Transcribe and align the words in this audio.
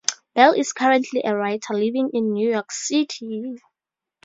Bell 0.33 0.53
is 0.53 0.73
currently 0.73 1.21
a 1.23 1.35
writer, 1.35 1.75
living 1.75 2.09
in 2.15 2.33
New 2.33 2.49
York 2.49 2.71
City. 2.71 3.61